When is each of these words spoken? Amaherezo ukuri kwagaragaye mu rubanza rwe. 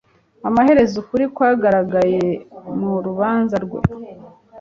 Amaherezo 0.47 0.95
ukuri 1.03 1.25
kwagaragaye 1.35 2.23
mu 2.79 2.93
rubanza 3.05 3.55
rwe. 3.65 3.79